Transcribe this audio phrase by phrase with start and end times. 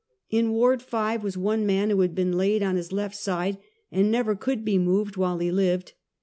[0.31, 3.59] In Ward Five was one man who had been laid on his left side,
[3.91, 5.93] and never could be moved while he lived.